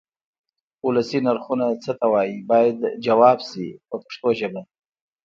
[0.87, 4.61] ولسي نرخونه څه ته وایي باید ځواب شي په پښتو ژبه.